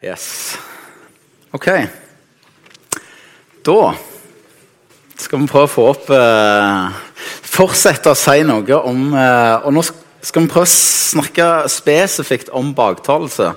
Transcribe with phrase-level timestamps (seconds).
[0.00, 0.56] Yes.
[1.52, 1.66] Ok.
[3.60, 3.80] Da
[5.20, 7.00] skal vi prøve å få opp eh,
[7.44, 12.70] Fortsette å si noe om eh, Og nå skal vi prøve å snakke spesifikt om
[12.76, 13.50] baktalelse.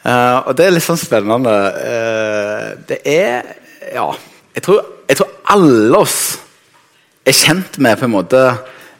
[0.00, 1.56] Eh, og det er litt sånn spennende.
[1.76, 3.50] Eh, det er
[3.98, 4.06] Ja,
[4.56, 4.80] jeg tror,
[5.12, 6.16] jeg tror alle oss
[7.28, 8.46] er kjent med på en måte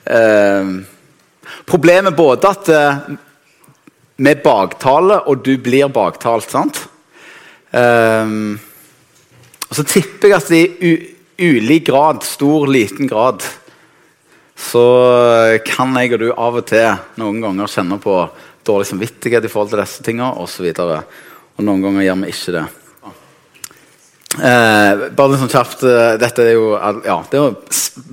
[0.05, 0.77] eh,
[1.73, 2.71] Problemet både at
[4.19, 6.51] eh, baktale, og du blir baktalt.
[6.51, 6.83] sant?
[7.71, 8.59] Um,
[9.69, 10.99] og så tipper jeg at i
[11.39, 13.45] ulik grad, stor, liten grad,
[14.59, 18.17] så kan jeg og du av og til noen ganger kjenne på
[18.67, 20.67] dårlig samvittighet i forhold til disse tingene osv.
[20.73, 20.95] Og,
[21.57, 22.67] og noen ganger gjør vi ikke det.
[24.39, 26.71] Eh, bare sånn kjapt eh, Dette er jo,
[27.03, 27.47] ja, jo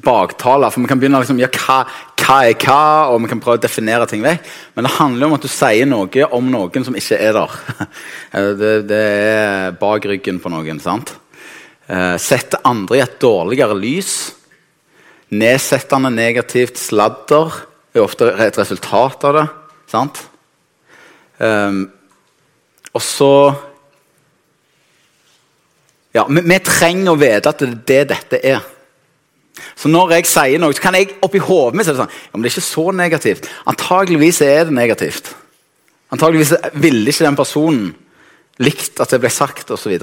[0.05, 0.71] baktaler.
[0.73, 1.81] For vi kan begynne liksom, ja, hva,
[2.21, 2.79] hva, er hva,
[3.11, 4.47] og vi kan prøve å definere ting vekk.
[4.75, 7.59] Men det handler om at du sier noe om noen som ikke er der.
[8.35, 10.81] Eh, det, det er bak ryggen på noen.
[10.83, 11.13] sant?
[11.87, 14.15] Eh, sette andre i et dårligere lys.
[15.35, 17.53] Nedsettende, negativt sladder
[17.95, 19.45] er ofte et resultat av det.
[19.93, 20.19] sant?
[21.39, 21.79] Eh,
[22.95, 23.31] og så
[26.15, 28.63] ja, vi, vi, trenger å vite at det er det dette er.
[29.75, 32.43] Så når jeg sier noe, så kan jeg oppi hodet mitt si sånn, ja, men
[32.43, 33.49] det er ikke så negativt.
[33.71, 35.33] Antageligvis er det negativt.
[36.15, 37.85] Antageligvis ville ikke den personen
[38.63, 39.95] likt at det ble sagt, osv.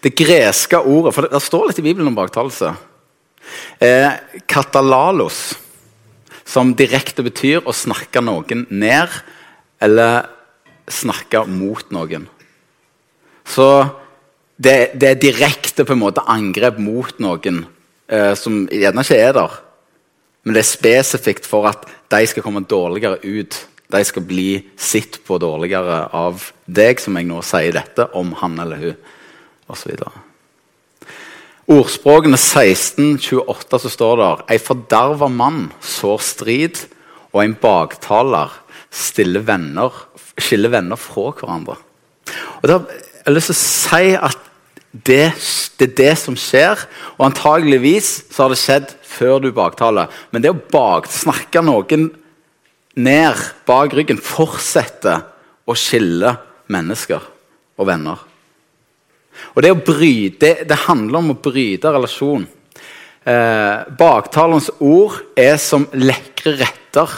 [0.00, 2.72] Det greske ordet for det, det, står litt i Bibelen om baktalelse.
[3.84, 4.08] Eh,
[4.48, 5.42] katalalos,
[6.48, 9.12] som direkte betyr å snakke noen ned
[9.84, 10.30] eller
[10.88, 12.24] snakke mot noen.
[13.48, 13.68] Så
[14.58, 17.64] det, det, er direkte på en måte angrep mot noen
[18.10, 19.58] eh, som gjerne ikke er der.
[20.44, 23.58] Men det er spesifikt for at de skal komme dårligere ut.
[23.88, 28.58] De skal bli sett på dårligere av deg, som jeg nå sier dette, om han
[28.60, 28.98] eller hun,
[29.72, 29.94] osv.
[31.68, 36.84] Ordspråkene 16, 28 så står det Ei forderva mann sår strid,
[37.32, 38.54] og en baktaler
[38.88, 39.92] stiller venner,
[40.40, 41.76] skiller venner fra hverandre.
[42.58, 44.44] Og jeg har lyst til å si at
[44.92, 45.32] det,
[45.78, 46.80] det, er det som skjer.
[47.18, 50.08] Og antageligvis så har det skjedd før du baktaler.
[50.32, 52.08] Men det å baksnakke noen
[52.98, 55.22] ned bak ryggen fortsetter
[55.68, 56.34] å skille
[56.72, 57.22] mennesker
[57.78, 58.24] og venner.
[59.54, 62.46] Og Det, bryte, det, det handler om å bryte relasjon.
[63.28, 67.12] Eh, baktalens ord er som lekre retter.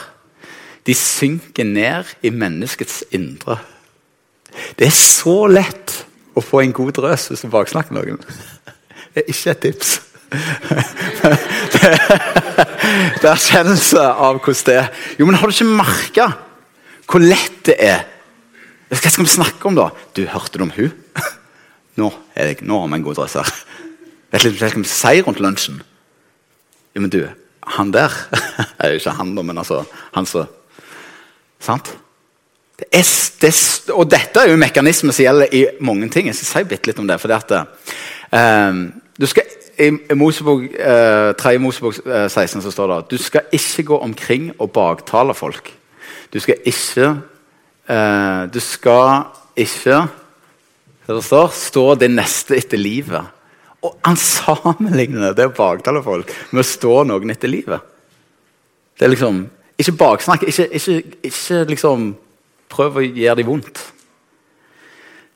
[0.84, 3.60] De synker ned i menneskets indre.
[4.78, 5.96] Det er så lett
[6.36, 8.20] å få en god drøs hvis du baksnakker noen.
[9.10, 9.96] Det er ikke et tips.
[11.70, 14.88] Det er erkjennelse av hvordan det er.
[15.18, 16.30] Jo, men Har du ikke merka
[17.10, 18.04] hvor lett det er?
[18.90, 19.88] Hva skal vi snakke om, da?
[20.14, 20.92] Du, hørte du om hun?
[21.98, 23.50] Nå, er det, nå har vi en god drøs her.
[24.30, 25.80] Vet du hva vi sier rundt lunsjen?
[26.94, 27.20] Jo, men du,
[27.76, 28.14] han der
[28.82, 29.82] er jo ikke han, da, men altså
[30.14, 30.46] han som
[31.60, 31.90] Sant?
[32.80, 33.08] Det er,
[33.42, 33.52] det,
[33.92, 36.30] og dette er jo en mekanisme som gjelder i mange ting.
[36.30, 37.18] Jeg skal si litt om det.
[37.20, 37.64] for det
[38.32, 39.42] um, du skal,
[39.78, 41.58] I, i Mosebok, uh, 3.
[41.60, 45.72] Mosebok uh, 16 så står det at du skal ikke gå omkring og baktale folk.
[46.32, 47.10] Du skal ikke
[47.90, 50.06] uh, Du skal ikke
[51.10, 53.24] det står, stå din neste etter livet.
[53.82, 57.80] Og han sammenligner det å baktale folk med å stå noen etter livet.
[58.96, 59.48] Det er liksom
[59.80, 62.10] Ikke baksnakk, ikke, ikke, ikke liksom
[62.70, 63.82] prøv å gjøre dem vondt.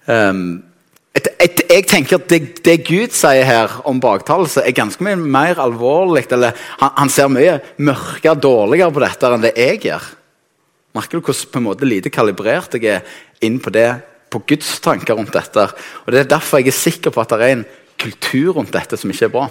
[0.06, 0.62] Um,
[1.14, 5.16] et, et, jeg tenker at det, det, Gud sier her om baktalelse, er ganske mye
[5.18, 6.26] mer alvorlig.
[6.34, 10.08] eller Han, han ser mye mørkere dårligere på dette enn det jeg gjør.
[10.94, 13.14] Merker du hvordan på en måte lite kalibrert jeg er
[13.46, 13.88] inn på det,
[14.30, 15.68] på Guds tanker rundt dette?
[16.04, 17.66] Og Det er derfor jeg er sikker på at det er en
[17.98, 19.48] kultur rundt dette som ikke er bra.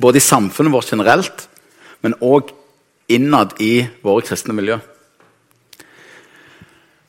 [0.00, 1.48] Både i samfunnet vårt generelt,
[2.04, 2.52] men òg
[3.12, 4.80] innad i våre kristne miljø.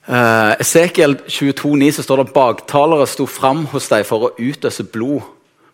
[0.08, 5.26] Uh, Esekiel 22,9 så står det baktalere sto fram hos deg for å utøse blod.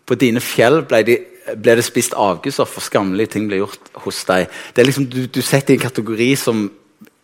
[0.04, 1.18] På dine fjell ble, de,
[1.54, 4.50] ble det spist avgudser, for skammelige ting ble gjort hos deg.
[4.74, 6.66] Det er liksom, du, du setter i en kategori som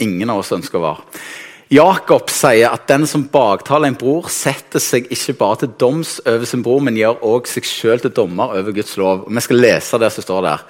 [0.01, 1.21] ingen av oss ønsker å være.
[1.71, 6.49] Jakob sier at den som baktaler en bror, setter seg ikke bare til doms over
[6.49, 9.21] sin bror, men gjør også seg selv til dommer over Guds lov.
[9.23, 10.65] Og vi skal lese det som står der.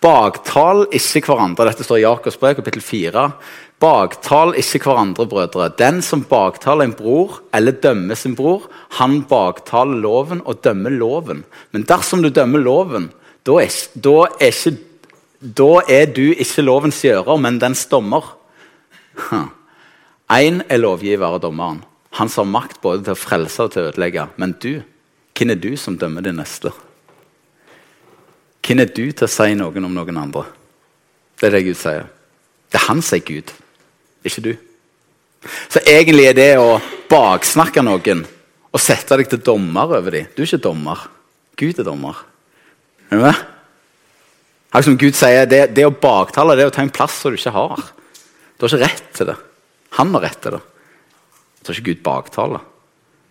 [0.00, 1.66] Baktal ikke hverandre.
[1.68, 3.26] Dette står i Jakobs brev, kapittel 4.
[3.84, 5.68] Baktal ikke hverandre, brødre.
[5.76, 8.64] Den som baktaler en bror eller dømmer sin bror,
[8.96, 11.44] han baktaler loven og dømmer loven.
[11.76, 13.10] Men dersom du dømmer loven,
[13.44, 14.72] da er, da er, ikke,
[15.60, 18.32] da er du ikke lovens gjører, men dens dommer.
[20.32, 21.84] Én er lovgiver og dommeren.
[22.18, 24.26] Han som har makt både til å frelse og til å ødelegge.
[24.40, 24.80] Men du,
[25.36, 26.72] hvem er du som dømmer din neste?
[28.66, 30.46] Hvem er du til å si noen om noen andre?
[31.38, 32.08] Det er det Gud sier.
[32.72, 33.52] Det er han som er Gud,
[34.26, 34.52] ikke du.
[35.70, 36.80] Så egentlig er det å
[37.10, 38.24] baksnakke noen
[38.72, 41.04] og sette deg til dommer over dem Du er ikke dommer.
[41.56, 42.24] Gud er dommer.
[43.10, 43.44] Er du med?
[44.82, 47.38] Som Gud sier, det, det å baktale det er å ta en plass som du
[47.38, 47.84] ikke har.
[48.56, 49.36] Du har ikke rett til det.
[49.96, 50.62] Han har rett til det.
[51.64, 52.64] tror ikke Gud baktaler.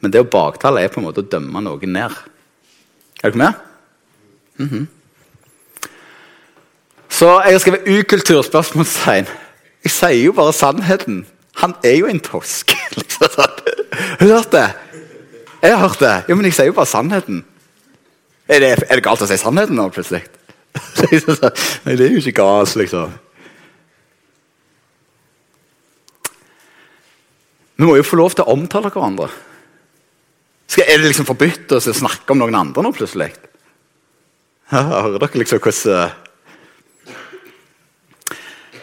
[0.02, 2.14] Men det å baktale er på en måte å dømme noen ned.
[3.24, 3.54] Er dere med?
[4.58, 4.86] Mm -hmm.
[7.10, 9.26] Så jeg har skrevet ukulturspørsmålstegn.
[9.84, 11.26] Jeg sier jo bare sannheten.
[11.56, 12.76] Han er jo en tosk.
[12.98, 14.70] liksom Har du hørt det?
[15.62, 16.24] Jeg har hørt det.
[16.30, 17.46] Jo, men jeg sier jo bare sannheten.
[18.48, 20.22] Er det, er det galt å si sannheten nå, plutselig?
[21.86, 23.14] Nei, det er jo ikke galt, liksom.
[27.76, 29.28] Vi må jo få lov til å omtale hverandre.
[30.72, 33.30] Skal, er det liksom forbudt å snakke om noen andre nå, plutselig?
[34.72, 36.14] Hører dere liksom hvordan eh,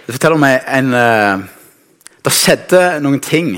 [0.07, 1.43] Det forteller meg en uh,
[2.23, 3.57] Det skjedde noen ting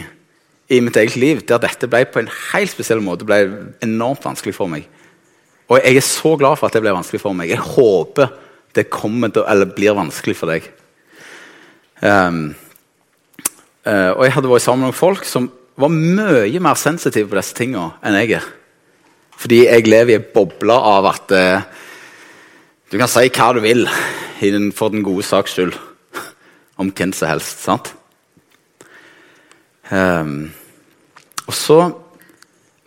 [0.73, 3.43] i mitt eget liv der dette ble på en helt spesiell måte ble
[3.85, 4.87] enormt vanskelig for meg.
[5.69, 7.53] Og jeg er så glad for at det ble vanskelig for meg.
[7.53, 8.33] Jeg håper
[8.75, 10.65] det kommer til, eller blir vanskelig for deg.
[12.01, 12.55] Um,
[13.87, 15.49] uh, og jeg hadde vært sammen med folk som
[15.81, 18.47] var mye mer sensitive på disse tingene enn jeg er.
[19.35, 21.83] Fordi jeg lever i en boble av at uh,
[22.93, 23.89] du kan si hva du vil
[24.77, 25.77] for den gode saks skyld.
[26.81, 27.63] Om hvem som helst.
[27.65, 27.95] sant?
[29.91, 30.53] Um,
[31.47, 31.79] og så,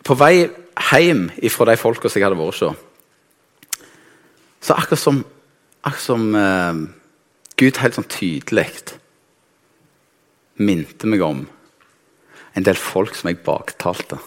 [0.04, 0.48] på vei
[0.92, 2.78] hjem fra de folka som jeg hadde vært hos,
[4.62, 5.20] så akkurat som,
[5.82, 6.80] akkurat som uh,
[7.58, 8.66] Gud helt sånn tydelig
[10.58, 11.44] minte meg om
[12.56, 14.18] en del folk som jeg baktalte.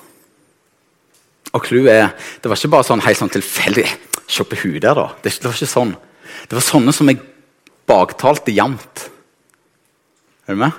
[1.52, 3.84] Og clouet er Det var ikke bare sånn helt sånn tilfeldig
[4.32, 5.10] Se på hun der, da.
[5.20, 5.92] Det, var ikke sånn.
[6.48, 7.20] Det var sånne som jeg
[7.90, 9.10] baktalte jevnt.
[10.48, 10.78] Er du med?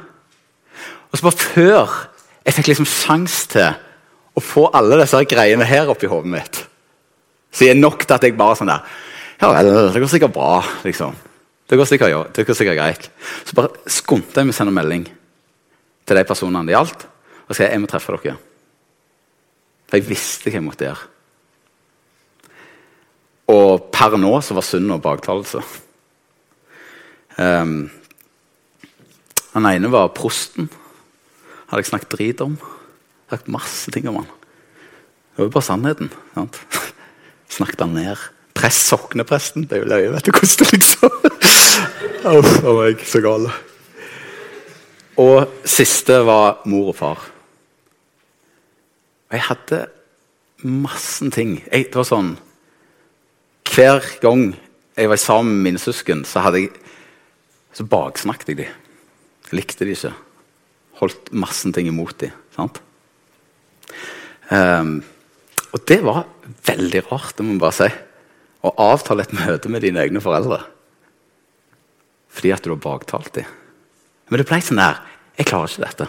[1.12, 1.96] Og så bare før
[2.46, 3.75] jeg fikk liksom sjanse til
[4.32, 6.62] å få alle disse greiene her oppi hodet mitt.
[7.52, 8.88] Så jeg er nok til at jeg bare sånn der
[9.43, 11.12] Ja vel, det går sikkert bra, liksom.
[11.69, 13.10] Det går sikkert, ja, det går sikkert greit.
[13.44, 15.04] Så bare skyndte jeg meg å sende melding
[16.06, 17.06] til de personene det gjaldt,
[17.46, 18.37] og sa jeg må treffe dere.
[19.88, 21.08] For jeg visste hva jeg måtte gjøre.
[23.52, 25.60] Og per nå så var og baktalelse.
[27.37, 27.90] Um,
[29.52, 30.70] den ene var prosten.
[31.69, 32.56] Hadde jeg snakket drit om
[33.32, 34.28] sagt masse ting om han.
[35.32, 36.10] Det var jo bare sannheten.
[36.34, 36.58] sant?
[37.56, 38.25] Snakket han ned.
[38.52, 39.64] Press soknepresten.
[39.69, 41.20] Det er jo løye, vet du hvordan det liksom
[42.38, 43.54] Uff a meg, så gale.
[45.22, 47.26] Og siste var mor og far.
[49.30, 49.80] Og jeg hadde
[50.62, 51.56] massen ting.
[51.66, 52.34] Jeg, det var sånn
[53.72, 54.52] Hver gang
[54.98, 56.72] jeg var sammen med mine søsken, så hadde jeg
[57.72, 58.74] så baksnakket jeg dem.
[59.56, 60.12] Likte de ikke.
[61.00, 62.34] Holdt massen ting imot dem.
[62.52, 62.82] Sant?
[64.52, 64.98] Um,
[65.72, 66.26] og det var
[66.66, 67.88] veldig rart, det må man bare si.
[68.62, 70.60] Å avtale et møte med dine egne foreldre
[72.32, 73.48] fordi at du har baktalt dem.
[74.32, 75.02] Men det ble sånn der
[75.38, 76.09] Jeg klarer ikke dette.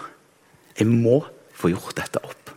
[0.78, 1.20] Jeg må
[1.54, 2.52] få gjort dette opp.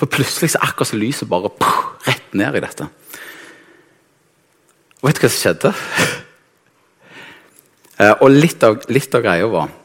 [0.00, 2.86] For plutselig så akkurat så lyset bare puh, rett ned i dette.
[5.00, 5.74] Vet du hva som skjedde?
[8.00, 9.76] uh, og litt av, litt av greia var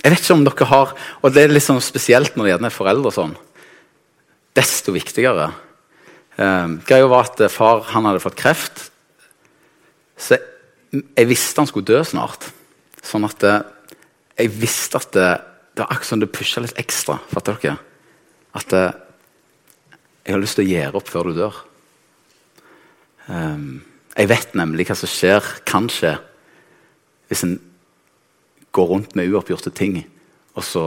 [0.00, 2.72] jeg vet ikke om dere har Og det er litt sånn spesielt når det er
[2.72, 3.34] foreldre sånn.
[4.56, 5.50] Desto viktigere.
[6.40, 8.86] Um, greia var at far han hadde fått kreft.
[10.16, 10.40] Så
[10.90, 12.48] jeg visste han skulle dø snart.
[13.04, 13.62] Sånn at eh,
[14.40, 15.28] jeg visste at det,
[15.74, 17.18] det var akkurat som det pusha litt ekstra.
[17.32, 17.78] Fatter dere?
[18.56, 18.92] At eh,
[20.26, 21.60] jeg har lyst til å gjøre opp før du dør.
[23.30, 23.80] Um,
[24.16, 26.16] jeg vet nemlig hva som skjer, kan skje,
[27.30, 27.56] hvis en
[28.74, 30.00] går rundt med uoppgjorte ting,
[30.58, 30.84] og så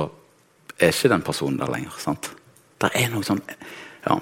[0.77, 1.95] er ikke den personen der lenger.
[1.99, 2.29] sant?
[2.81, 3.41] Det er noe sånn
[4.03, 4.17] ja.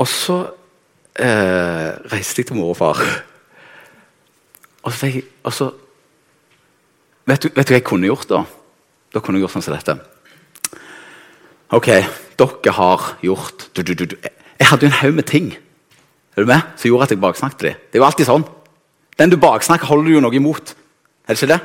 [0.00, 0.38] Og så
[1.14, 3.02] eh, reiste jeg til mor og far.
[4.82, 5.68] Og så, jeg, og så
[7.26, 8.44] vet, du, vet, du, hva jeg kunne gjort da?
[9.10, 9.96] Da kunne jeg gjort sånn som dette.
[11.76, 11.88] Ok,
[12.40, 15.52] dere har gjort du, du, du, Jeg hadde jo en haug med ting
[16.36, 16.62] er du med?
[16.76, 17.78] som gjorde at jeg baksnakket dem.
[17.90, 18.44] Det er jo alltid sånn.
[19.18, 20.74] Den du baksnakker, holder du jo noe imot.
[21.26, 21.60] Er det ikke det?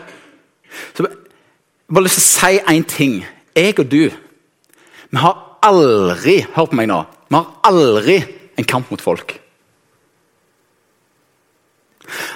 [0.98, 3.14] Så jeg bare lyst til å si én ting.
[3.56, 4.10] Jeg og du
[5.16, 6.98] vi har aldri Hør på meg nå.
[7.30, 8.18] Vi har aldri
[8.58, 9.38] en kamp mot folk.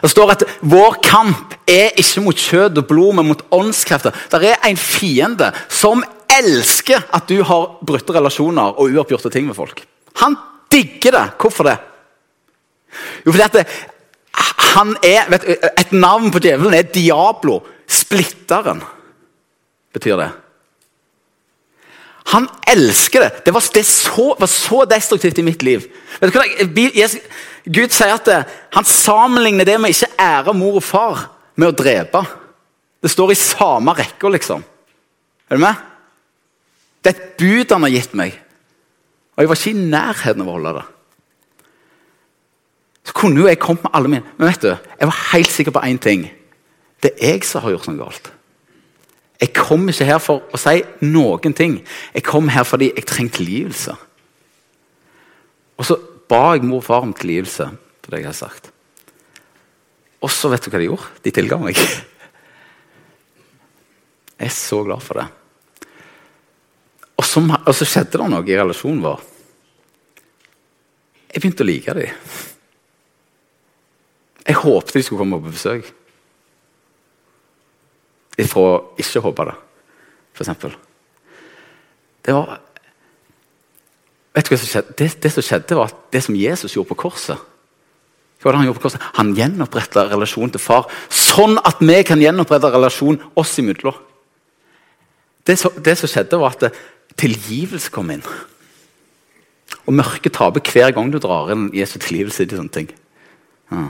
[0.02, 4.16] Det står at vår kamp er ikke mot kjøtt og blod, men mot åndskrefter.
[4.32, 9.58] Det er en fiende som elsker at du har brutte relasjoner og uoppgjorte ting med
[9.58, 9.84] folk.
[10.22, 10.38] Han
[10.72, 11.26] digger det.
[11.42, 11.78] Hvorfor det?
[13.26, 13.66] Jo, fordi at det,
[14.74, 15.46] han er, vet,
[15.78, 17.62] Et navn på djevelen er Diablo.
[17.90, 18.84] Splitteren,
[19.94, 20.30] betyr det.
[22.30, 23.30] Han elsker det.
[23.46, 25.88] Det var, det så, var så destruktivt i mitt liv.
[26.22, 27.08] Vet du hva?
[27.66, 28.39] Gud sier at det,
[28.75, 31.25] han sammenligner det med ikke ære mor og far
[31.60, 32.22] med å drepe.
[33.00, 34.63] Det står i samme rekka, liksom.
[35.50, 35.75] Er du med?
[37.04, 38.39] Det er et bud han har gitt meg.
[39.36, 40.88] Og jeg var ikke i nærheten av å holde det.
[43.10, 45.74] Så kunne jo jeg kommet med alle mine Men vet du, jeg var helt sikker
[45.74, 46.28] på én ting.
[47.01, 48.30] Det er jeg som har gjort noe galt.
[49.39, 51.80] Jeg kom ikke her for å si noen ting.
[52.13, 53.96] Jeg kom her fordi jeg trengte tilgivelse.
[55.80, 55.96] Og så
[56.30, 57.66] ba jeg mor og far om tilgivelse
[58.04, 58.70] for det jeg har sagt.
[60.20, 61.10] Og så vet du hva de gjorde?
[61.24, 61.80] De tilga meg.
[64.40, 65.26] Jeg er så glad for det.
[67.20, 69.26] Og så, og så skjedde det noe i relasjonen vår.
[71.28, 72.30] Jeg begynte å like dem.
[74.48, 75.90] Jeg håpet de skulle komme på besøk
[78.40, 79.56] ifra ikke håpe det,
[80.38, 80.76] f.eks.
[82.24, 82.60] Det var
[84.39, 84.96] Vet du hva som skjedde?
[84.96, 87.48] Det, det, som skjedde, var at det som Jesus gjorde på korset
[88.39, 89.08] hva var det Han gjorde på korset?
[89.17, 93.98] Han gjenoppretta relasjonen til far, sånn at vi kan gjenopprette relasjonen oss imellom.
[95.43, 96.77] Det, det som skjedde, var at
[97.19, 98.24] tilgivelse kom inn.
[99.84, 102.88] Og mørket taper hver gang du drar inn Jesu tilgivelse i sånne ting.
[103.74, 103.89] Ja.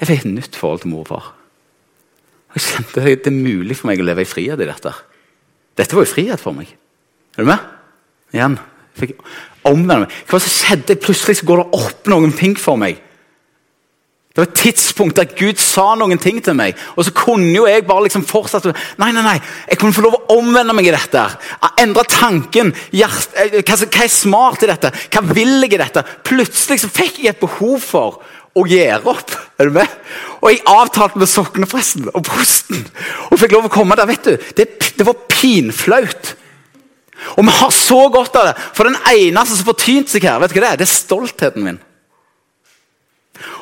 [0.00, 1.30] Jeg fikk et nytt forhold til mor og far.
[2.56, 4.96] Jeg kjente at det er mulig for meg å leve i frihet i dette.
[5.78, 6.74] Dette var jo frihet for meg.
[7.36, 7.70] Er du med?
[8.34, 8.58] Igjen.
[9.00, 9.16] Fikk
[9.68, 10.18] omvende meg.
[10.28, 10.98] Hva som skjedde?
[11.00, 13.00] Plutselig så går det opp noen ting for meg.
[14.30, 17.64] Det var et tidspunkt der Gud sa noen ting til meg, og så kunne jo
[17.66, 18.70] jeg bare liksom fortsette
[19.02, 21.24] Nei, nei, nei, jeg kunne få lov å omvende meg i dette.
[21.82, 22.70] Endre tanken.
[22.94, 24.92] Hjert, eh, hva, hva, er smart i dette?
[25.10, 26.04] Hva vil jeg i dette?
[26.30, 28.20] Plutselig så fikk jeg et behov for
[28.54, 29.34] å gjøre opp.
[29.58, 29.98] Er du med?
[30.38, 32.86] Og jeg avtalte med soknepresten og prosten
[33.30, 34.08] og fikk lov å komme der.
[34.10, 36.36] vet du, Det, det var pinflaut.
[37.36, 38.56] Og vi har så godt av det.
[38.76, 40.80] For den eneste som fortynte seg her, vet du hva det er?
[40.80, 41.78] Det er stoltheten min.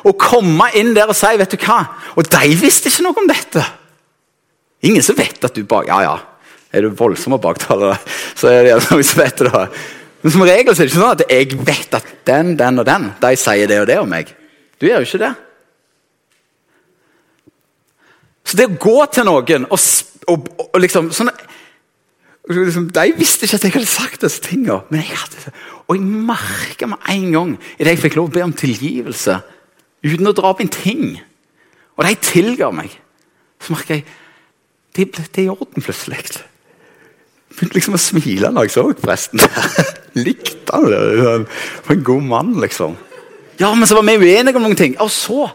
[0.07, 1.81] Å komme inn der og si vet du hva?
[2.19, 3.63] Og de visste ikke noe om dette.
[4.87, 5.87] Ingen som vet at du bak...
[5.91, 6.17] Ja, ja.
[6.69, 7.97] Er du voldsom og baktaler,
[8.37, 9.63] så er det noen som vet det.
[10.21, 12.85] Men som regel så er det ikke sånn at jeg vet at den, den og
[12.85, 14.29] den de sier det og det om meg.
[14.77, 15.31] Du gjør jo ikke det.
[18.45, 19.87] Så det å gå til noen og,
[20.29, 21.31] og, og liksom sånn,
[22.49, 24.81] De visste ikke at jeg hadde sagt disse tingene.
[24.89, 25.53] Men jeg hadde
[25.87, 29.39] Og jeg merka med en gang idet jeg fikk lov å be om tilgivelse
[30.05, 31.19] uten å dra opp en ting.
[31.97, 32.93] Og de tilga meg.
[33.59, 34.05] Så merka jeg
[34.95, 36.23] det ble i orden plutselig.
[37.53, 39.43] Begynte liksom å smile når jeg så presten.
[40.25, 41.45] Likte han det?
[41.85, 42.97] For en god mann, liksom.
[43.59, 44.97] Ja, men så var vi uenige om noen ting.
[45.03, 45.49] Og så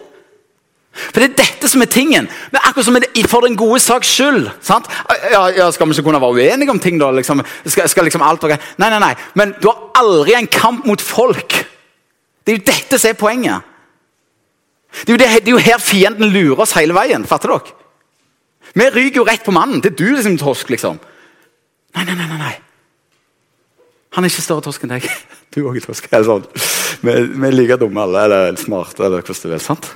[0.94, 2.28] For det er dette som er tingen.
[2.52, 4.50] Men akkurat som For den gode saks skyld.
[4.60, 4.88] sant?
[5.30, 7.10] Ja, ja, Skal vi ikke kunne være uenige om ting, da?
[7.10, 9.14] Liksom, skal, skal liksom alt være Nei, nei, nei.
[9.34, 11.64] Men du har aldri en kamp mot folk.
[12.44, 13.62] Det er jo dette som er poenget.
[15.04, 17.24] Det er, jo det, det er jo her fienden lurer oss hele veien.
[17.26, 17.74] Fatter dere?
[18.74, 19.80] Vi ryker jo rett på mannen.
[19.82, 20.98] Det er du liksom torsk, liksom.
[21.94, 22.38] Nei, nei, nei.
[22.38, 22.54] nei.
[24.14, 25.08] Han er ikke større torsk enn deg.
[25.54, 26.08] Du òg er torsk.
[26.10, 26.46] Eller sånn.
[27.06, 29.60] Vi, vi er like dumme alle, eller smarte, eller hvordan du vil.
[29.62, 29.86] sant?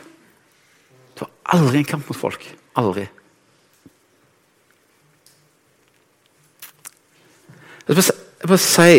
[1.19, 2.45] Du har aldri en kamp mot folk.
[2.79, 3.09] Aldri.
[7.89, 8.93] Jeg skal bare si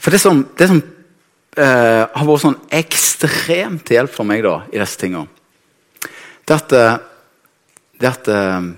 [0.00, 4.78] For det som, det som eh, har vært sånn ekstremt hjelp for meg da, i
[4.80, 5.28] disse tingene,
[6.48, 6.94] det at, eh,
[8.00, 8.70] det at eh,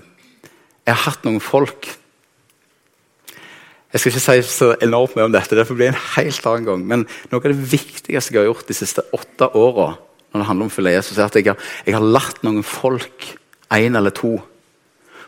[0.83, 1.87] jeg har hatt noen folk
[3.93, 6.65] jeg skal ikke si så enormt mye om dette, det får bli en helt annen
[6.65, 6.85] gang.
[6.89, 9.91] Men noe av det viktigste jeg har gjort de siste åtte åra,
[10.33, 12.65] når det handler om å følge Jesus, er at jeg har, jeg har latt noen
[12.65, 13.27] folk,
[13.73, 14.35] én eller to,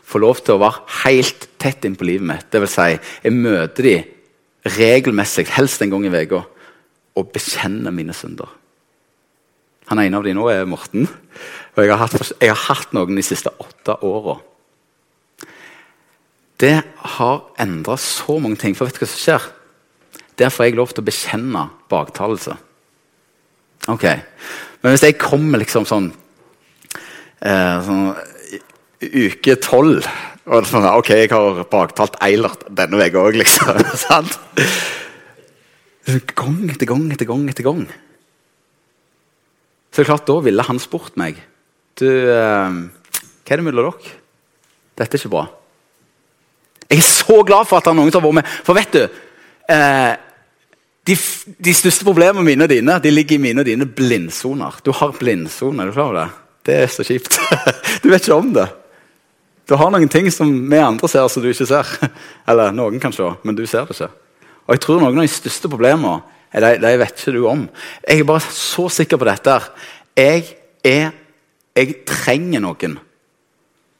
[0.06, 2.50] få lov til å være helt tett inn på livet mitt.
[2.50, 2.92] Det vil si,
[3.24, 4.12] jeg møter dem
[4.76, 6.42] regelmessig, helst en gang i uka,
[7.16, 8.50] og bekjenner mine synder.
[9.90, 11.06] Han ene av dem nå er Morten.
[11.76, 14.40] Og jeg har hatt, jeg har hatt noen de siste åtte åra
[16.60, 18.76] det har endra så mange ting.
[18.76, 19.48] For vet du hva som skjer?
[20.40, 22.56] Der får jeg lov til å bekjenne baktalelse.
[23.92, 24.04] Ok,
[24.82, 26.10] Men hvis jeg kommer liksom sånn,
[27.42, 28.16] eh, sånn
[29.06, 30.06] Uke tolv
[30.46, 33.78] og sånn, Ok, jeg har baktalt Eilert denne uka òg, liksom.
[34.06, 34.38] sant?
[36.38, 37.86] Gang etter gang etter gang etter gang.
[39.94, 41.38] Så klart, da ville han spurt meg
[41.98, 42.80] Du, eh,
[43.46, 44.16] hva er det mellom dere?
[44.96, 45.46] Dette er ikke bra.
[46.86, 48.54] Jeg er så glad for at er noen som har vært med.
[48.64, 50.12] For vet du eh,
[51.06, 51.14] de,
[51.62, 54.80] de, største problemene mine og dine de ligger i mine og dine blindsoner.
[54.82, 55.86] Du har blindsoner.
[55.86, 56.28] Er du klar over det?
[56.66, 57.38] Det er så kjipt.
[58.02, 58.66] du vet ikke om det.
[59.66, 61.92] Du har noen ting som vi andre ser, som du ikke ser.
[62.50, 64.10] Eller noen kan se, men du ser det ikke.
[64.66, 66.22] Og jeg tror noen av de største problemene
[66.56, 67.66] de, de vet ikke du om.
[68.06, 69.56] Jeg er bare så sikker på dette.
[70.16, 70.46] Jeg,
[70.86, 71.10] er,
[71.76, 72.98] jeg trenger noen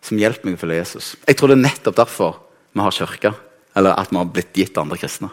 [0.07, 1.15] som hjelper meg å følge Jesus.
[1.27, 2.39] Jeg tror det er nettopp derfor
[2.73, 3.35] vi har kirke,
[3.77, 5.31] eller at vi har blitt gitt andre kristne.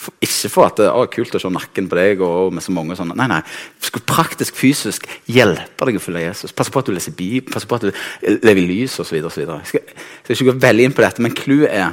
[0.00, 2.96] Ikke for at det er kult å se nakken på deg og med så mange
[2.96, 3.16] sånne.
[3.18, 3.40] Nei, nei.
[3.84, 6.54] Skal praktisk, fysisk hjelpe deg å følge Jesus.
[6.56, 9.18] Passe på at du leser Bibelen, passe på at du lever i lys osv.
[9.20, 9.84] Jeg skal,
[10.24, 11.92] skal ikke gå veldig inn på dette, men clouet er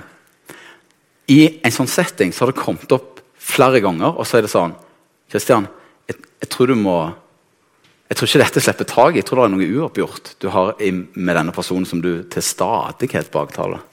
[1.28, 4.54] I en sånn setting så har det kommet opp flere ganger, og så er det
[4.54, 4.76] sånn
[5.28, 5.68] Kristian,
[6.08, 6.98] jeg, jeg, tror du må
[8.08, 9.18] jeg tror ikke dette slipper taket.
[9.20, 13.28] Jeg tror det er noe uoppgjort du har med denne personen som du til stadighet
[13.34, 13.84] baktaler.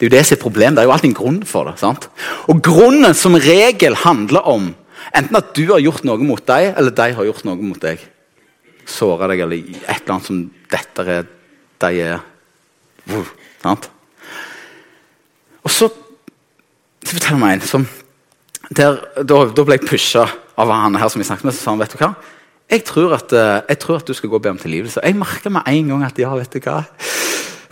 [0.00, 0.78] Det er jo det som er problemet.
[0.78, 1.76] Det er jo alltid en grunn for det.
[1.78, 2.08] sant?
[2.48, 4.70] Og grunnen som regel handler om
[5.12, 8.00] enten at du har gjort noe mot deg, eller de har gjort noe mot deg.
[8.88, 10.42] Såra deg, eller et eller annet som
[10.72, 11.28] dette er
[11.80, 12.18] de er
[13.12, 13.28] uh,
[13.62, 13.86] sant?
[15.64, 15.88] Og så
[17.00, 17.86] så forteller meg en som
[18.76, 20.26] der, da, da, ble jeg pusha
[20.60, 21.56] av han her som vi snakket med.
[21.56, 22.12] Så sa han, vet du hva?
[22.70, 25.02] Jeg tror, at, eh, jeg tror at du skal gå og be om tilgivelse.
[25.02, 26.84] Jeg merka med en gang at ja, vet du hva?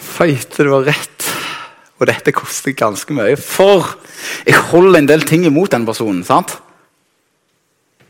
[0.09, 1.28] Føyte, du var rett.
[1.99, 3.37] Og dette koster ganske mye.
[3.41, 3.97] For
[4.47, 6.25] jeg holder en del ting imot den personen.
[6.25, 6.59] sant?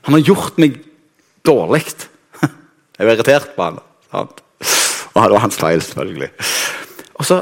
[0.08, 0.78] Han har gjort meg
[1.44, 1.84] dårlig.
[2.98, 3.76] Jeg var irritert på han.
[4.10, 4.40] Sant?
[5.14, 6.30] Og det var hans feil, selvfølgelig.
[7.18, 7.36] Og, så,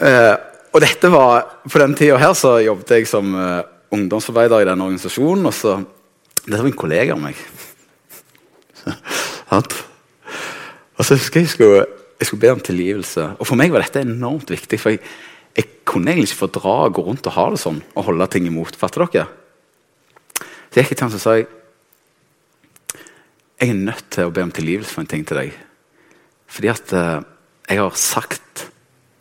[0.00, 0.34] eh,
[0.72, 3.62] og dette var, På den tida her så jobbet jeg som eh,
[3.94, 5.46] ungdomsarbeider i den organisasjonen.
[5.46, 5.76] og så,
[6.44, 7.36] Dette var en kollega av meg.
[10.96, 11.86] og så husker jeg skulle,
[12.20, 13.30] jeg skulle be om tilgivelse.
[13.38, 14.80] Og For meg var dette enormt viktig.
[14.80, 15.00] for jeg
[15.56, 18.48] jeg kunne egentlig ikke fordra å gå rundt og ha det sånn og holde ting
[18.48, 18.76] imot.
[18.76, 19.28] Fatter dere?
[20.36, 21.46] Så jeg gikk til han og sa jeg,
[23.56, 25.54] jeg er nødt til å be om tilgivelse for en ting til deg.
[26.52, 27.22] Fordi at eh,
[27.70, 28.66] jeg har sagt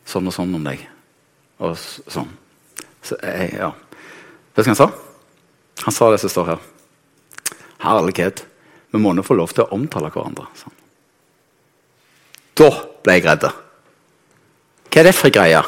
[0.06, 0.84] sånn og sånn om deg.
[1.64, 2.34] Og sånn.
[3.06, 3.72] Så jeg, ja.
[3.72, 4.90] Vet du hva han sa?
[5.86, 6.68] Han sa det som står her.
[7.86, 8.44] Herlighet.
[8.92, 10.50] Vi må nå få lov til å omtale hverandre.
[10.60, 10.76] Sånn.
[12.60, 12.70] Da
[13.04, 13.48] ble jeg redd.
[14.92, 15.64] Hva er det for greie?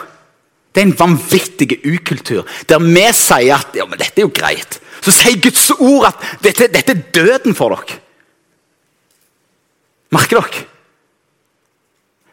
[0.78, 4.78] Det er en vanvittig ukultur der vi sier at ja, men dette er jo greit.
[5.02, 7.98] Så sier Guds ord at dette, dette er døden for dere.
[10.14, 10.62] Merker dere?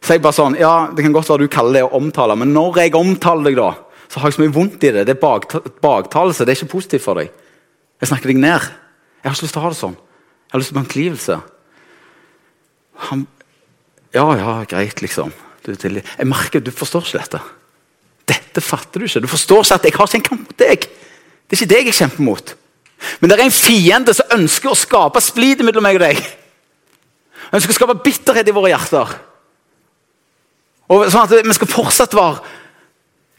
[0.04, 2.52] Så jeg bare sånn, ja, Det kan godt være du kaller det å omtale, men
[2.52, 3.70] når jeg omtaler deg, da,
[4.12, 5.06] så har jeg så mye vondt i det.
[5.08, 6.44] Det er baktalelse.
[6.44, 7.32] Det er ikke positivt for deg.
[8.04, 8.68] Jeg snakker deg ned.
[9.24, 9.96] Jeg har ikke lyst til å ha det sånn.
[9.96, 11.40] Jeg har lyst til å ha tilgivelse.
[13.08, 13.26] Han,
[14.12, 15.32] ja, ja, greit, liksom.
[15.64, 17.40] Du, jeg merker du forstår ikke dette.
[18.28, 19.22] Dette fatter du ikke.
[19.24, 20.86] Du forstår ikke at jeg har ikke en kamp mot deg.
[20.86, 22.54] Det er ikke deg jeg kjemper mot.
[23.20, 26.20] Men det er en fiende som ønsker å skape splid mellom meg og deg.
[27.50, 29.14] Han ønsker å skape bitterhet i våre hjerter.
[30.92, 32.40] Og sånn at Vi skal fortsatt være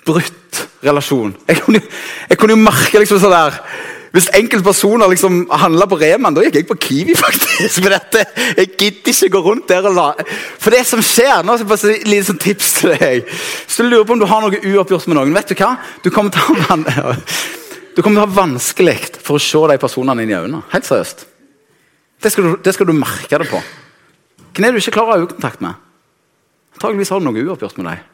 [0.06, 1.34] brutt relasjon.
[1.48, 3.58] Jeg kunne, jo merke liksom sånn der
[4.16, 7.16] hvis enkeltpersoner liksom handla på Reman, da gikk jeg på Kiwi.
[7.20, 7.82] faktisk.
[7.84, 8.22] For dette,
[8.56, 10.06] Jeg gidder ikke gå rundt der og la
[10.60, 13.28] For det som skjer nå, så bare et lite sånn tips til deg.
[13.28, 15.74] Hvis du lurer på om du har noe uoppgjort med noen, vet du hva?
[16.04, 16.80] Du kommer til å ha,
[18.00, 20.64] å ha vanskelig for å se de personene inn i øynene.
[20.72, 21.28] Helt seriøst.
[22.24, 23.60] Det skal, du, det skal du merke det på.
[24.56, 25.76] Hvem er du ikke klarer øyekontakt med?
[26.78, 28.12] Antakeligvis har du noe uoppgjort med deg.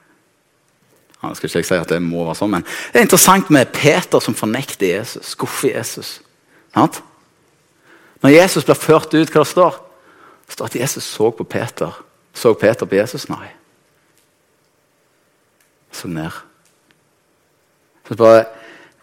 [1.22, 4.20] Jeg skal ikke si at det må være sånn, men Det er interessant med Peter
[4.24, 6.16] som fornekter Jesus, skuffer Jesus.
[8.22, 9.78] Når Jesus blir ført ut, hva det står?
[10.48, 11.94] Det står at Jesus så på Peter.
[12.34, 13.28] Så Peter på Jesus?
[13.30, 13.52] Nei.
[15.92, 16.32] Så ned.
[18.08, 18.46] Så bare,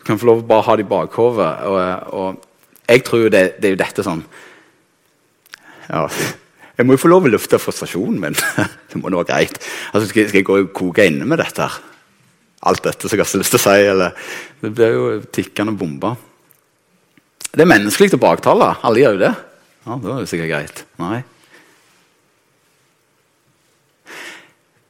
[0.04, 1.50] kan få lov å bare ha det i bakhodet.
[1.70, 1.78] Og,
[2.18, 2.44] og,
[2.88, 4.22] jeg tror det, det, er jo dette sånn
[5.90, 6.06] ja,
[6.78, 8.38] Jeg må jo få lov å lufte frustrasjonen min.
[8.90, 9.60] det må nå være greit.
[9.92, 11.68] Altså, skal, skal jeg gå og koke inne med dette?
[11.68, 11.87] her?
[12.66, 13.76] Alt dette som jeg har lyst til å si.
[13.92, 14.30] Eller,
[14.62, 16.16] det blir jo tikkende bomber.
[17.48, 18.72] Det er menneskelig å baktale.
[18.86, 19.34] Alle gjør jo det.
[19.86, 20.84] Ja, Da er det sikkert greit.
[21.00, 21.22] Nei.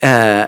[0.01, 0.45] Eh,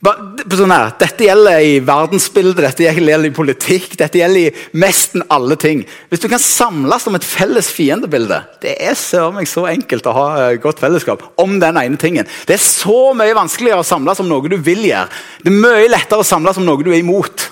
[0.00, 5.58] Sånn her, dette gjelder i verdensbildet, dette gjelder i politikk, dette gjelder i nesten alle
[5.60, 5.82] ting.
[6.08, 10.26] Hvis du kan samles om et felles fiendebilde Det er så enkelt å ha
[10.62, 12.28] godt fellesskap om den ene tingen.
[12.48, 15.10] Det er så mye vanskeligere å samles om noe du vil gjøre.
[15.44, 17.50] Det er mye lettere å samles om noe du er imot.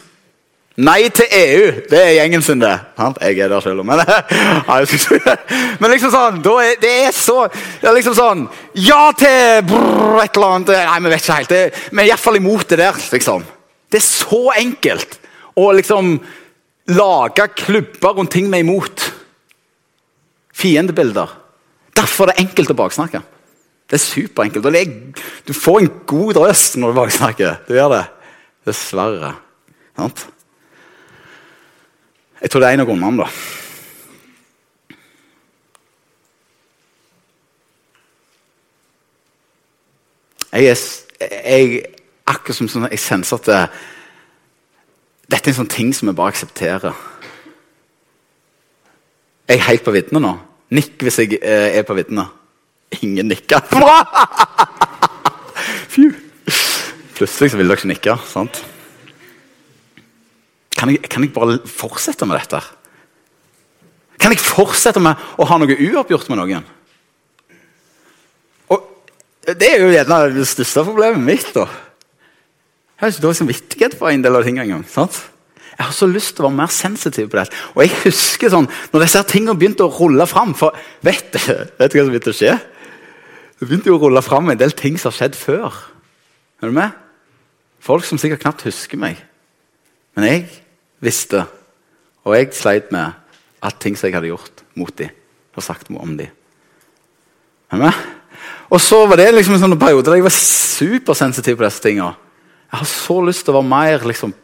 [0.79, 2.71] Nei til EU, det er gjengen sin, det.
[3.19, 3.99] Jeg er der selv, men,
[5.81, 8.45] men liksom sånn, er, det er så det er liksom sånn
[8.79, 11.51] Ja til brrr, et eller annet Nei, vi vet ikke helt.
[11.51, 13.01] Det, vi er iallfall imot det der.
[13.11, 13.43] liksom.
[13.91, 15.19] Det er så enkelt
[15.59, 16.12] å liksom
[16.95, 19.09] lage klubber rundt ting vi er imot.
[20.55, 21.35] Fiendebilder.
[21.99, 23.25] Derfor er det enkelt å baksnakke.
[23.88, 24.71] Det er superenkelt.
[24.71, 24.95] og er,
[25.43, 27.62] Du får en god drøs når du baksnakker.
[27.67, 28.05] Du gjør det.
[28.69, 29.35] Dessverre.
[29.99, 30.29] Sant?
[32.42, 33.29] Jeg tror det er en av grunnene, da.
[40.53, 40.77] Jeg er
[41.20, 41.83] jeg,
[42.29, 43.59] akkurat som sånn, jeg senser at det,
[45.29, 47.05] dette er en sånn ting som vi bare aksepterer.
[49.48, 50.33] Jeg er helt på viddene nå.
[50.77, 52.27] Nikk hvis jeg eh, er på viddene.
[53.03, 53.64] Ingen nikker.
[53.72, 53.98] Bra!
[57.18, 58.18] Plutselig så vil dere ikke nikke.
[58.31, 58.62] sant?
[60.79, 62.61] Kan jeg, kan jeg, bare fortsette med dette?
[64.19, 66.69] Kan jeg fortsette med å ha noe uoppgjort med noen?
[68.69, 68.85] Og
[69.49, 71.51] Det er jo gjerne det største problemet mitt.
[71.55, 71.67] da.
[72.99, 74.87] Jeg har ikke dårlig samvittighet for en del av tingene engang.
[74.87, 75.19] sant?
[75.79, 77.55] Jeg har så lyst til å være mer sensitiv på det.
[77.77, 80.75] Og jeg husker sånn, når disse tingene begynte å rulle fram For
[81.07, 82.57] vet du vet du hva som begynte å skje?
[83.59, 85.79] Det begynte jo å rulle fram en del ting som har skjedd før.
[86.62, 86.91] Er du med?
[87.79, 89.23] Folk som sikkert knapt husker meg.
[90.19, 90.49] Men jeg
[91.04, 91.44] visste,
[92.24, 93.16] og jeg sleit med
[93.64, 95.11] at ting som jeg hadde gjort mot dem,
[95.54, 96.30] og sagt om dem.
[98.68, 102.14] Og så var det liksom en sånn periode der jeg var supersensitiv på disse tingene.
[102.68, 104.34] Jeg har så lyst til å være mer liksom,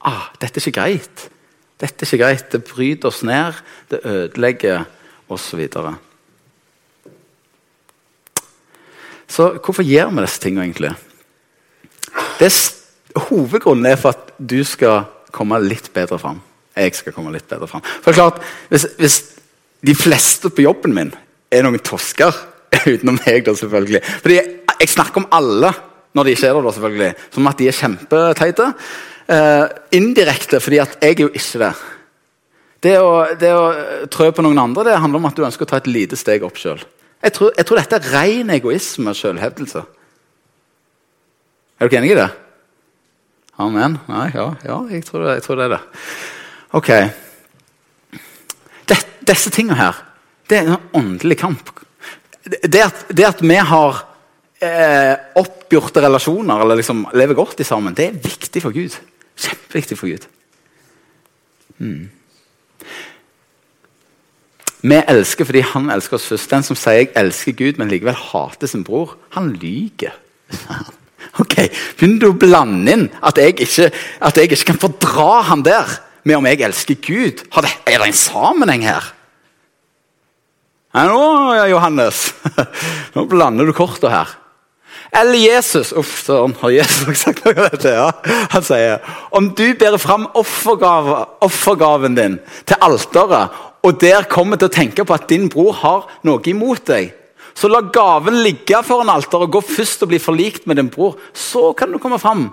[0.00, 1.24] ah, Dette er ikke greit.
[1.78, 2.46] Dette er ikke greit.
[2.52, 3.58] Det bryter oss ned.
[3.90, 4.86] Det ødelegger
[5.28, 5.66] osv.
[5.68, 5.92] Så,
[9.28, 10.94] så hvorfor gjør vi disse tingene egentlig?
[12.40, 12.50] Det
[13.28, 16.40] Hovedgrunnen er for at du skal komme litt bedre fram.
[16.78, 17.82] Jeg skal komme litt bedre fram.
[18.04, 19.18] For klart, hvis, hvis
[19.86, 21.12] de fleste på jobben min
[21.50, 22.34] er noen tosker,
[22.92, 25.70] utenom meg, da selvfølgelig Fordi jeg, jeg snakker om alle
[26.16, 28.66] når de ikke er der, da selvfølgelig, som at de er kjempeteite.
[29.28, 29.64] Uh,
[29.94, 31.72] indirekte, fordi at jeg er jo ikke det.
[32.82, 33.64] Det å, det å
[34.10, 36.46] trø på noen andre det handler om at du ønsker å ta et lite steg
[36.46, 36.80] opp sjøl.
[37.18, 39.82] Jeg, jeg, tror dette er ren egoisme og selvhevdelse.
[41.78, 42.28] Er dere enige i det?
[43.58, 43.98] Amen?
[44.06, 45.80] Nei, ja, ja jeg, tror det, jeg, tror det, er det.
[46.78, 46.90] Ok.
[48.88, 49.98] Det, disse tingene her,
[50.50, 51.72] det er en åndelig kamp.
[52.44, 54.04] Det at, det at vi har
[54.62, 58.94] eh, oppgjorte relasjoner, eller liksom lever godt i sammen, det er viktig for Gud.
[59.38, 60.28] Kjempeviktig for Gud.
[61.78, 62.08] Mm.
[64.78, 66.50] Vi elsker fordi han elsker oss først.
[66.50, 70.14] Den som sier 'jeg elsker Gud', men likevel hater sin bror, han lyver.
[71.42, 71.54] Ok,
[71.98, 73.90] Begynner du å blande inn at jeg, ikke,
[74.24, 77.44] at jeg ikke kan fordra han der med om jeg elsker Gud?
[77.44, 79.12] Det, er det en sammenheng her?
[80.96, 81.22] Nå,
[81.68, 82.32] Johannes,
[83.14, 84.36] nå blander du korta her.
[85.14, 87.92] Eller Jesus Uff, søren, har Jesus sagt noe av dette.
[87.94, 88.08] Ja.
[88.54, 89.04] Han sier
[89.36, 92.38] om du bærer fram offergave, offergaven din
[92.68, 96.88] til alteret, og der kommer til å tenke på at din bror har noe imot
[96.90, 97.12] deg,
[97.58, 101.16] så la gaven ligge foran alteret gå først og bli forlikt med din bror.
[101.34, 102.52] Så kan du komme fram.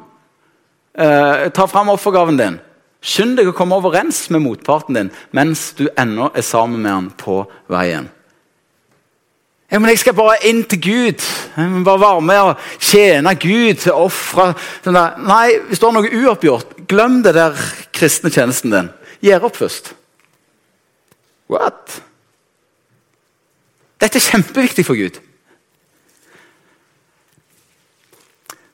[0.97, 2.57] Eh, ta fram offergaven din.
[3.05, 7.09] Skynd deg å komme overens med motparten din mens du ennå er sammen med han
[7.21, 8.07] på veien.
[9.69, 11.21] Ja, men jeg skal bare inn til Gud.
[11.57, 13.85] Jeg må bare være med og tjene Gud.
[13.91, 14.51] Ofre
[14.85, 17.61] Nei, hvis du har noe uoppgjort, glem det der
[17.93, 18.91] kristne tjenesten din.
[19.25, 19.93] Gjør opp først.
[21.51, 21.99] What?
[24.01, 25.21] Dette er kjempeviktig for Gud.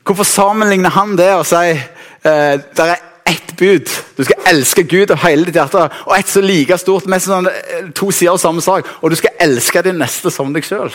[0.06, 3.92] Hvorfor sammenligner han det og sier eh, det er ett bud?
[4.18, 5.86] Du skal elske Gud av hele ditt hjerte.
[6.08, 8.90] Og ett så like stort, med sånn, eh, to sider av samme sak.
[9.02, 10.92] Og du skal elske din neste som deg sjøl.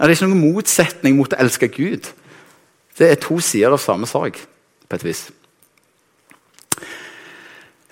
[0.00, 2.08] Det er ikke noen motsetning mot å elske Gud.
[2.96, 4.40] Det er to sider av samme sak,
[4.88, 5.26] på et vis.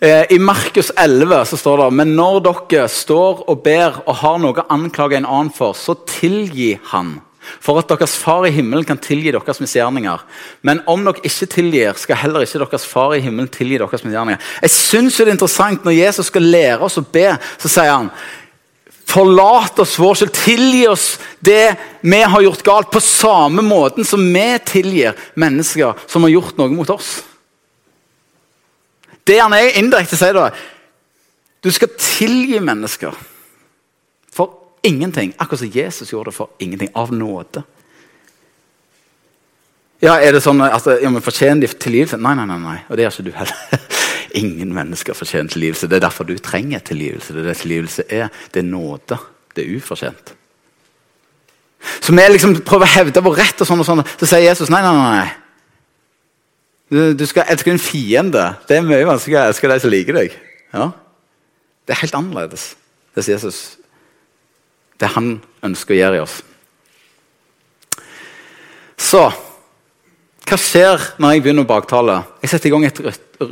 [0.00, 4.37] Eh, I Markus 11 så står det men når dere står og ber og har
[4.38, 7.16] noe å anklage en annen for, så tilgi han.
[7.64, 10.22] For at deres far i himmelen kan tilgi deres misgjerninger.
[10.62, 14.42] Men om dere ikke tilgir, skal heller ikke deres far i himmelen tilgi deres misgjerninger.
[14.62, 18.12] Jeg synes det er interessant Når Jesus skal lære oss å be, så sier han
[19.08, 20.34] Forlat oss vår skyld.
[20.37, 21.06] Tilgi oss
[21.40, 21.72] det
[22.04, 26.68] vi har gjort galt, på samme måten som vi tilgir mennesker som har gjort noe
[26.68, 27.14] mot oss.
[29.29, 30.51] Det han er indirekte sier, da
[31.64, 33.17] Du skal tilgi mennesker
[34.33, 35.35] for ingenting.
[35.38, 36.91] Akkurat som Jesus gjorde det for ingenting.
[36.95, 37.64] Av nåde.
[39.99, 42.21] Ja, er det sånn at ja, men Fortjener de tilgivelse?
[42.23, 42.77] Nei, nei, nei, nei.
[42.87, 43.87] Og det gjør ikke du heller.
[44.43, 45.88] Ingen mennesker fortjener tilgivelse.
[45.91, 47.35] Det er derfor du trenger tilgivelse.
[47.35, 48.31] Det er det tilgivelse er.
[48.55, 49.19] Det er nåde.
[49.57, 50.35] Det er ufortjent.
[51.99, 54.71] Så vi liksom prøver å hevde vår rett, og sånn og sånn, så sier Jesus
[54.71, 55.27] nei, nei, nei.
[55.27, 55.35] Du,
[56.90, 58.44] du skal elske en fiende.
[58.68, 60.37] Det er mye vanskeligere å elske de som liker deg.
[60.72, 60.90] Ja?
[61.85, 62.70] Det er helt annerledes.
[63.16, 63.61] Det sier Jesus.
[64.98, 66.40] Det han ønsker å gjøre i oss.
[68.98, 69.29] Så
[70.48, 72.14] hva skjer når jeg begynner å baktale?
[72.40, 73.01] Jeg setter i gang et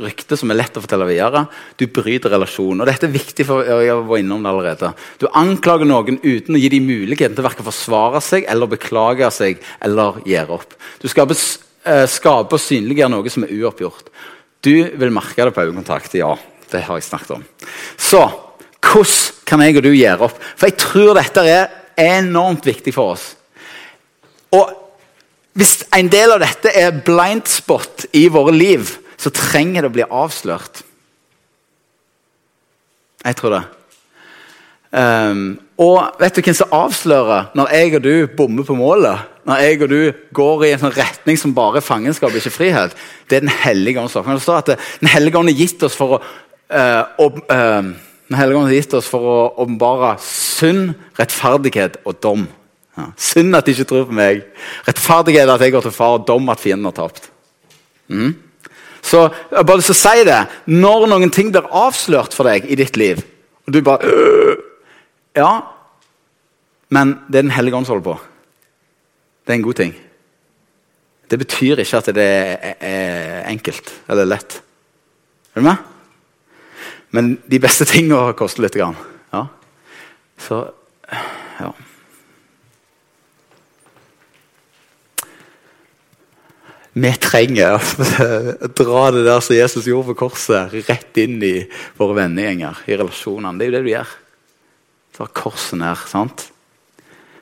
[0.01, 1.43] rykte som er lett å fortelle videre.
[1.77, 2.81] Du bryter relasjonen.
[2.81, 4.89] Og dette er viktig, for jeg var innom det allerede.
[5.21, 9.61] Du anklager noen uten å gi dem muligheten til å forsvare seg eller beklage seg
[9.85, 10.73] eller gjøre opp.
[10.97, 11.37] Du skaper,
[11.87, 14.11] eh, skaper og synliggjør noe som er uoppgjort.
[14.63, 16.17] Du vil merke det på øyekontakt.
[16.19, 16.33] Ja,
[16.71, 17.45] det har jeg snakket om.
[17.97, 18.23] Så
[18.87, 20.41] hvordan kan jeg og du gjøre opp?
[20.55, 23.29] For jeg tror dette er enormt viktig for oss.
[24.55, 24.73] Og
[25.57, 29.95] hvis en del av dette er blind spot i våre liv, så trenger det å
[29.95, 30.83] bli avslørt.
[33.25, 33.63] Jeg tror det.
[34.97, 39.27] Um, og vet du hvem som avslører når jeg og du bommer på målet?
[39.45, 39.99] Når jeg og du
[40.35, 42.95] går i en sånn retning som bare er fangenskap, ikke frihet?
[43.29, 44.09] Det er Den hellige ånd.
[44.09, 47.91] Det står at Den hellige ånd har gitt oss for å uh, uh,
[48.27, 52.47] Den hellige ånd har gitt oss for å åpenbare synd, rettferdighet og dom.
[52.97, 53.11] Ja.
[53.15, 54.43] Synd at de ikke tror på meg.
[54.87, 57.29] Rettferdighet at jeg går til far, og dom at fienden har tapt.
[58.09, 58.33] Mm.
[59.05, 60.41] Så jeg bare så si det.
[60.65, 63.21] Når noen ting blir avslørt for deg i ditt liv,
[63.67, 64.66] og du bare øh,
[65.37, 65.51] Ja,
[66.89, 68.17] men det er Den hellige ånd holder på.
[69.45, 69.93] Det er en god ting.
[71.27, 72.27] Det betyr ikke at det
[72.79, 74.61] er enkelt eller lett.
[75.53, 75.83] Er du med?
[77.11, 78.75] Men de beste tingene koster litt.
[78.75, 78.95] Grann.
[79.33, 79.47] Ja.
[80.39, 80.63] Så
[81.59, 81.71] ja.
[86.97, 91.59] Vi trenger å dra det der som Jesus gjorde på korset, rett inn i
[91.99, 93.59] våre vennegjenger, i relasjonene.
[93.59, 94.15] Det er jo det du gjør.
[95.17, 95.97] Ta korset ned.
[96.05, 96.51] sant?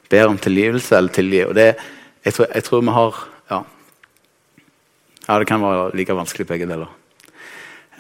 [0.10, 1.42] Ber om tilgivelse eller tilgi.
[1.44, 1.74] Og det,
[2.24, 3.62] jeg, tror, jeg tror vi har ja.
[5.28, 6.94] ja, det kan være like vanskelig begge deler.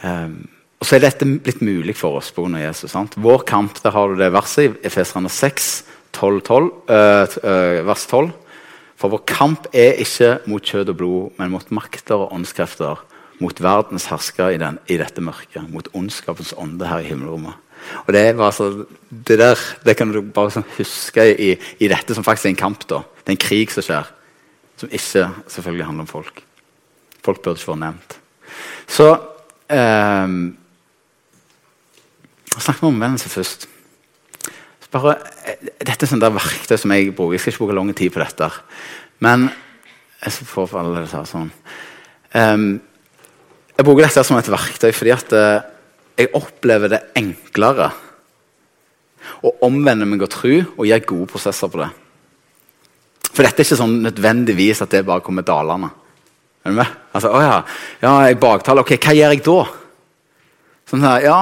[0.04, 0.46] Um,
[0.80, 2.62] og så er dette blitt mulig for oss pga.
[2.62, 2.94] Jesus.
[2.94, 3.18] sant?
[3.18, 5.84] Vår kamp, der har du det verset i Efeserne 6,
[6.14, 8.32] 12, 12, uh, uh, vers 12.
[8.96, 13.04] For vår kamp er ikke mot kjøtt og blod, men mot makter og åndskrefter.
[13.44, 15.68] Mot verdens hersker i, i dette mørket.
[15.68, 17.65] Mot ondskapens ånde her i himmelrommet.
[18.06, 22.24] Og Det så, det der det kan du bare sånn huske i, i, dette som
[22.24, 22.88] faktisk er en kamp.
[22.88, 23.04] da.
[23.24, 24.12] Det er en krig som skjer,
[24.78, 26.44] som ikke selvfølgelig handler om folk.
[27.26, 28.20] Folk burde ikke vært nevnt.
[28.88, 29.10] Så
[29.70, 30.38] eh,
[32.56, 33.68] Snakk om omvendelse først.
[34.96, 37.36] Bare, eh, dette er sånn verktøy som jeg bruker.
[37.36, 38.48] Jeg skal ikke bruke lang tid på dette.
[39.20, 39.50] Men
[40.24, 41.52] jeg får alle det sånn.
[42.36, 42.68] Um,
[43.76, 45.75] jeg bruker dette som et verktøy fordi at uh,
[46.16, 47.90] jeg opplever det enklere
[49.46, 51.92] å omvende meg og tro og gjøre gode prosesser på det.
[53.36, 55.90] For dette er ikke sånn nødvendigvis at det bare kommer dalende.
[56.64, 56.92] Er du med?
[57.14, 57.58] Altså, å ja,
[58.02, 58.86] ja, jeg baktaler.
[58.86, 59.58] Ok, hva gjør jeg da?
[60.90, 61.38] Sånn her, ja,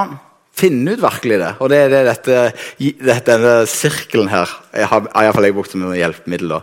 [0.56, 1.52] finne ut virkelig det.
[1.62, 2.40] Og det er det dette,
[2.80, 6.58] dette, denne sirkelen her jeg har iallfall jeg brukt som hjelpemiddel.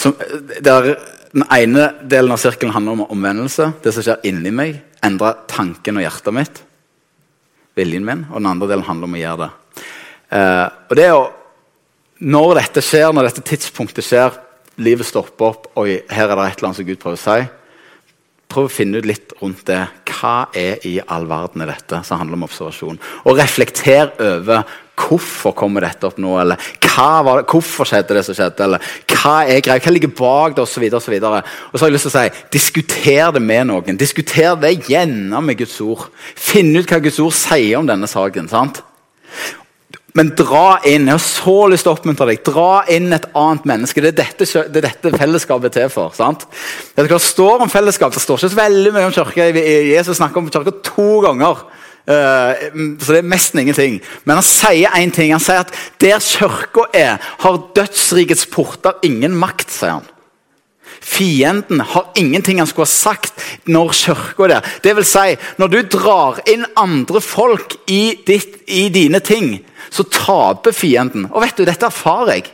[0.00, 0.16] Som,
[0.64, 0.94] der
[1.34, 3.72] den ene delen av sirkelen handler om omvendelse.
[3.82, 4.78] Det som skjer inni meg.
[5.04, 6.60] Endre tanken og hjertet mitt.
[7.78, 8.26] Viljen min.
[8.30, 9.82] Og den andre delen handler om å gjøre det.
[10.34, 11.24] Eh, og det er jo,
[12.24, 14.36] Når dette skjer, når dette tidspunktet skjer,
[14.80, 17.40] livet stopper opp, og her er det et eller annet som Gud prøver å si
[18.54, 19.80] prøv å finne ut litt rundt det.
[20.08, 23.00] Hva er i all verden er dette som handler om observasjon?
[23.26, 24.62] Og reflekter over
[24.94, 29.62] hvorfor kommer dette opp nå, eller det, hvorfor skjedde det som skjedde, eller hva er
[29.64, 30.86] greia, hva ligger bak det, osv.
[30.86, 33.98] Og, så videre, og, så har jeg lyst til å si, diskuter det med noen.
[34.00, 36.08] Diskuter det gjennom med Guds ord.
[36.38, 38.50] Finn ut hva Guds ord sier om denne saken.
[38.52, 38.82] sant?
[40.14, 43.64] Men dra inn jeg har så lyst til å oppmuntre deg, dra inn et annet
[43.66, 43.98] menneske.
[43.98, 46.14] Det er dette, det er dette fellesskapet er til for.
[46.14, 46.44] sant?
[46.94, 49.48] Det står om fellesskap, det står ikke så veldig mye om kirke.
[49.90, 51.64] Jesus snakker om kirka to ganger.
[52.04, 52.52] Uh,
[53.00, 54.00] så det er nesten ingenting.
[54.24, 55.32] Men han sier én ting.
[55.32, 59.70] Han sier at der kirka er, har dødsrikets porter ingen makt.
[59.72, 60.10] sier han.
[61.04, 64.68] Fienden har ingenting han skulle ha sagt når kirka er der.
[64.84, 69.58] Det vil si, når du drar inn andre folk i, ditt, i dine ting,
[69.90, 71.28] så taper fienden.
[71.32, 72.52] Og vet du, dette erfarer jeg.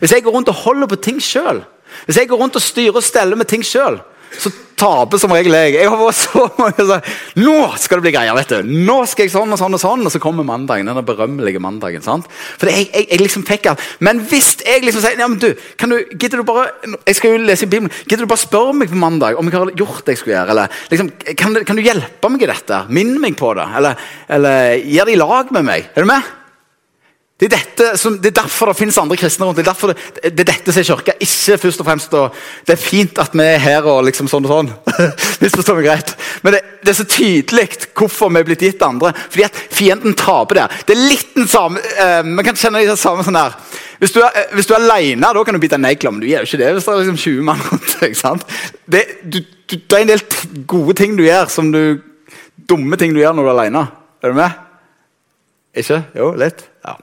[0.00, 1.62] Hvis jeg går rundt og holder på ting sjøl,
[2.04, 4.00] hvis jeg går rundt og styrer og steller med ting sjøl,
[4.36, 5.74] så taper som regel jeg.
[5.78, 7.06] Jeg har vært så mange sånn
[7.40, 8.36] Nå skal det bli greier!
[8.36, 8.70] vet du.
[8.86, 10.04] Nå skal jeg sånn og sånn og sånn.
[10.06, 12.04] Og så kommer mandagen, den berømmelige mandagen.
[12.04, 12.28] sant?
[12.60, 15.50] For jeg, jeg, jeg liksom fikk at, Men hvis jeg liksom sier ja, men du,
[15.80, 16.68] kan du, gidder du bare,
[17.06, 17.92] Jeg skal jo lese i Bibelen.
[18.04, 20.56] Gidder du bare spørre meg på mandag om jeg har gjort det jeg skulle gjøre?
[20.56, 22.82] eller liksom, kan, kan, du hjelpe meg i dette?
[22.92, 23.68] Minn meg på det?
[23.80, 25.88] Eller, eller gjør det i lag med meg?
[25.94, 26.34] Er du med?
[27.36, 29.58] Det er, som, det er, derfor det finnes andre kristne rundt.
[29.58, 31.14] Det er, derfor det, det er dette som er kirka.
[31.20, 34.46] Ikke først og fremst og, Det er fint at vi er her og liksom sånn
[34.48, 34.70] og sånn.
[35.42, 36.14] Misforstå meg greit.
[36.40, 39.12] Men det, det, er så tydelig hvorfor vi er blitt gitt andre.
[39.12, 40.78] Fordi at fienden taper der.
[40.88, 41.82] Det er litt den samme
[42.24, 43.58] Vi kan kjenne det samme sånn her.
[44.00, 46.28] Hvis du er, eh, hvis du er alene, da kan du bite negler, men du
[46.30, 48.46] gjør jo ikke det hvis det er liksom 20 mann rundt deg.
[48.96, 50.24] Det, du, du, det er en del
[50.68, 52.00] gode ting du gjør, som du
[52.56, 53.84] dumme ting du gjør når du er alene.
[54.24, 54.62] Er du med?
[55.76, 56.00] Ikke?
[56.16, 56.64] Jo, litt.
[56.86, 56.94] Ja.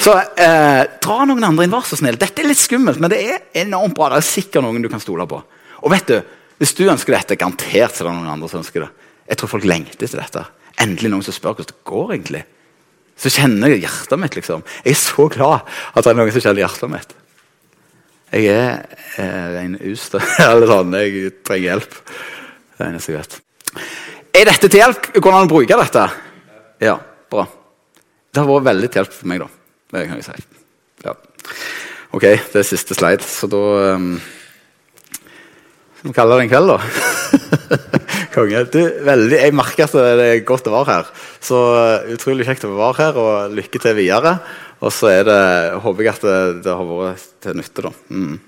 [0.00, 2.16] Så eh, dra noen andre inn, vær så snill.
[2.20, 4.08] Dette er litt skummelt, men det er enormt bra.
[4.14, 5.40] Det er sikkert noen du kan stole på.
[5.84, 6.18] Og vet du,
[6.58, 8.88] Hvis du ønsker dette, garantert så er det noen andre som ønsker det.
[9.30, 10.40] Jeg tror folk lengter til dette.
[10.82, 12.08] Endelig noen som spør hvordan det går.
[12.16, 12.40] egentlig.
[13.14, 14.34] Så kjenner jeg hjertet mitt.
[14.34, 14.64] liksom.
[14.82, 17.14] Jeg er så glad at det er noen som kjenner hjertet mitt.
[18.32, 18.72] Jeg er
[19.22, 20.98] eh, en ustø eller sånn.
[20.98, 21.94] Jeg trenger hjelp.
[22.74, 23.38] Det er eneste jeg vet.
[24.38, 25.12] Er dette til hjelp?
[25.14, 26.08] Hvordan bruker bruke dette?
[26.82, 26.98] Ja,
[27.30, 27.46] bra.
[28.32, 29.48] Det har vært veldig til hjelp for meg, da.
[29.94, 30.64] Det kan jeg si.
[31.06, 31.14] Ja.
[32.16, 33.62] Ok, det er siste slide, så da
[33.96, 34.10] um,
[35.98, 36.78] Skal vi kalle det en kveld, da?
[38.34, 38.62] Konge.
[38.72, 41.10] Du, veldig, jeg merker at det er godt å være her.
[41.44, 44.36] Så uh, utrolig kjekt å være her, og lykke til videre.
[44.78, 45.40] Og så det,
[45.82, 46.38] håper jeg at det,
[46.68, 47.94] det har vært til nytte, da.
[48.14, 48.38] Mm.